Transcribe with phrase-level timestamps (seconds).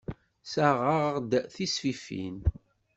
[0.43, 2.37] Ssaɣeɣ-d tisfifin.